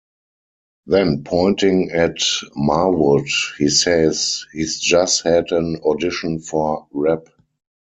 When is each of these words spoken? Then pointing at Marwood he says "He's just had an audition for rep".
Then 0.87 1.23
pointing 1.23 1.91
at 1.91 2.17
Marwood 2.57 3.27
he 3.59 3.69
says 3.69 4.47
"He's 4.51 4.79
just 4.79 5.21
had 5.23 5.51
an 5.51 5.77
audition 5.85 6.39
for 6.39 6.87
rep". 6.91 7.29